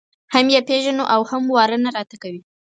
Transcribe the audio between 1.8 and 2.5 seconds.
نه راته کوي.